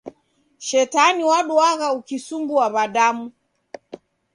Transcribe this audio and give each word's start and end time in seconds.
Shetani 0.67 1.23
waduagha 1.29 1.87
ukisumbua 1.99 2.65
w'adamu 2.73 3.25